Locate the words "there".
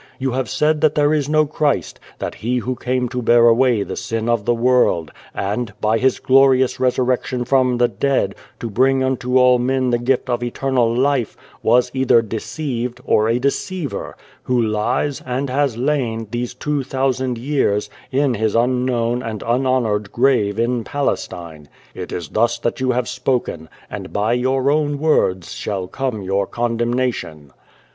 0.95-1.13